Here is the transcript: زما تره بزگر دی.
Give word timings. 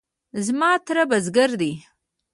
زما 0.45 0.71
تره 0.85 1.03
بزگر 1.11 1.51
دی. 1.59 1.71